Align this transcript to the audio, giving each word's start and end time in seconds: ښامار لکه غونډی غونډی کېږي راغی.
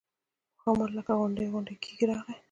ښامار 0.61 0.89
لکه 0.97 1.11
غونډی 1.19 1.45
غونډی 1.53 1.75
کېږي 1.83 2.05
راغی. 2.11 2.35